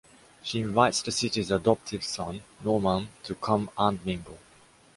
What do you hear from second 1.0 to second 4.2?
the city’s adoptive son, Norman to come and